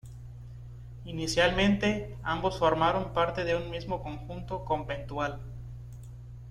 [1.05, 5.39] Inicialmente, ambos formaron parte de un mismo conjunto conventual.